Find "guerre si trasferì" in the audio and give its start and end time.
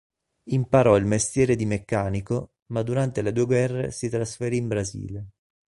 3.45-4.57